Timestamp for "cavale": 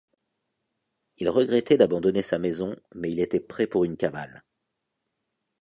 3.97-4.43